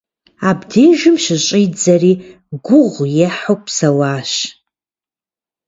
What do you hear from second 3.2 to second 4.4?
ехьу псэуащ.